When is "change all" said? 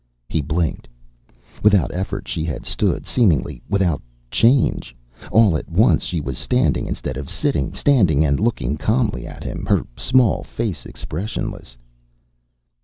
4.31-5.55